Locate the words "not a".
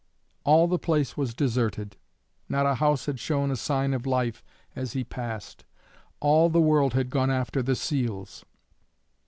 2.49-2.73